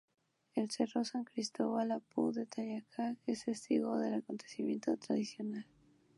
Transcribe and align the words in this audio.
El 0.55 0.71
cerro 0.71 1.05
San 1.05 1.25
Cristóbal, 1.25 1.91
Apu 1.91 2.31
de 2.31 2.47
Tayacaja; 2.47 3.17
es 3.27 3.45
testigo 3.45 3.99
de 3.99 4.07
este 4.07 4.17
acontecimiento 4.17 4.97
tradicional. 4.97 5.67